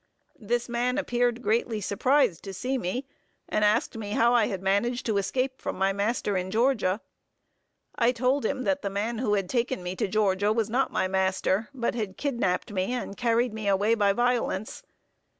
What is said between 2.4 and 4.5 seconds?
to see me; and asked me how I